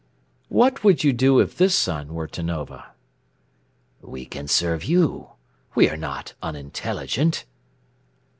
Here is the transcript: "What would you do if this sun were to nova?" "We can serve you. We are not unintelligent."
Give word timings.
"What 0.49 0.83
would 0.83 1.03
you 1.03 1.13
do 1.13 1.37
if 1.39 1.55
this 1.55 1.75
sun 1.75 2.15
were 2.15 2.25
to 2.25 2.41
nova?" 2.41 2.93
"We 4.01 4.25
can 4.25 4.47
serve 4.47 4.83
you. 4.83 5.33
We 5.75 5.91
are 5.91 5.95
not 5.97 6.33
unintelligent." 6.41 7.45